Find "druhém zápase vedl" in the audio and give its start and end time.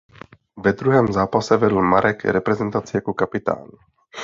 0.73-1.81